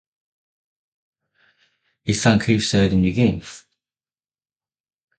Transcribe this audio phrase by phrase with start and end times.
[2.05, 3.43] His son Keith served in New Guinea.